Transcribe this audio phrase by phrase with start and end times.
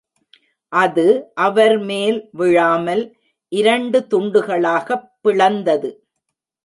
[0.71, 1.31] அது
[1.41, 3.03] அவர்மேல் விழாமல்
[3.51, 5.91] இரண்டு துண்டுகளாகப் பிளந்தது.